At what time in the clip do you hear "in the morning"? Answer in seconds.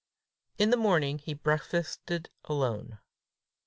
0.57-1.19